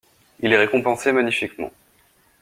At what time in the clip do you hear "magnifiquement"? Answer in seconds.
1.11-1.71